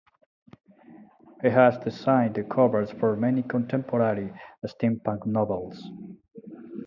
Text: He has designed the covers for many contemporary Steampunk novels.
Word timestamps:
He 1.43 1.49
has 1.49 1.77
designed 1.77 2.33
the 2.33 2.43
covers 2.43 2.89
for 2.89 3.15
many 3.15 3.43
contemporary 3.43 4.33
Steampunk 4.65 5.27
novels. 5.27 5.91